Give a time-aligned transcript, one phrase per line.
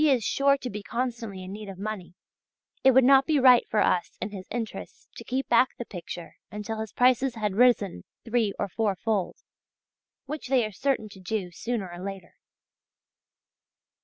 [0.03, 2.15] is sure to be constantly in need of money,
[2.83, 6.37] it would not be right for us in his interests to keep back the picture
[6.51, 9.43] until his prices had risen three or four fold,
[10.25, 12.33] which they are certain to do sooner or later."